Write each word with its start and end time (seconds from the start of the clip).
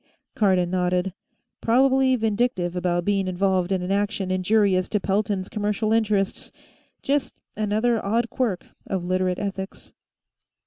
Cardon 0.33 0.71
nodded. 0.71 1.13
Probably 1.61 2.15
vindictive 2.15 2.75
about 2.75 3.05
being 3.05 3.27
involved 3.27 3.71
in 3.71 3.83
action 3.91 4.31
injurious 4.31 4.89
to 4.89 4.99
Pelton's 4.99 5.47
commercial 5.47 5.93
interests; 5.93 6.51
just 7.03 7.35
another 7.55 8.03
odd 8.03 8.31
quirk 8.31 8.65
of 8.87 9.05
Literate 9.05 9.37
ethics. 9.37 9.93